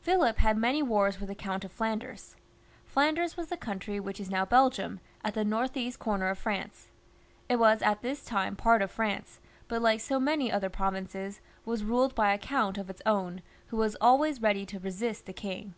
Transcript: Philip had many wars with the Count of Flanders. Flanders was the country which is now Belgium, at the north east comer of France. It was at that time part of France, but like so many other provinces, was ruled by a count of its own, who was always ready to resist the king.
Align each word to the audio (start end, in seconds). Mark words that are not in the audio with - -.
Philip 0.00 0.38
had 0.38 0.56
many 0.56 0.82
wars 0.82 1.20
with 1.20 1.28
the 1.28 1.34
Count 1.34 1.62
of 1.62 1.70
Flanders. 1.70 2.36
Flanders 2.86 3.36
was 3.36 3.48
the 3.48 3.56
country 3.58 4.00
which 4.00 4.18
is 4.18 4.30
now 4.30 4.46
Belgium, 4.46 4.98
at 5.22 5.34
the 5.34 5.44
north 5.44 5.76
east 5.76 5.98
comer 5.98 6.28
of 6.30 6.38
France. 6.38 6.88
It 7.50 7.56
was 7.56 7.82
at 7.82 8.00
that 8.00 8.24
time 8.24 8.56
part 8.56 8.80
of 8.80 8.90
France, 8.90 9.40
but 9.68 9.82
like 9.82 10.00
so 10.00 10.18
many 10.18 10.50
other 10.50 10.70
provinces, 10.70 11.42
was 11.66 11.84
ruled 11.84 12.14
by 12.14 12.32
a 12.32 12.38
count 12.38 12.78
of 12.78 12.88
its 12.88 13.02
own, 13.04 13.42
who 13.66 13.76
was 13.76 13.94
always 14.00 14.40
ready 14.40 14.64
to 14.64 14.78
resist 14.80 15.26
the 15.26 15.34
king. 15.34 15.74